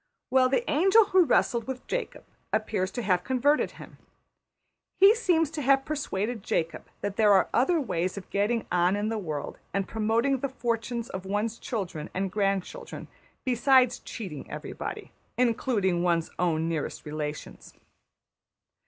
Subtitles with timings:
[0.31, 3.99] Well, the angel who wrestled with Jacob appears to have converted him.
[4.99, 9.09] He seems to have persuaded Jacob that there are other ways of getting on in
[9.09, 13.09] the world and promoting the fortunes of one's children and grandchildren
[13.45, 17.75] besides cheating everybody, including one's own nearest relations.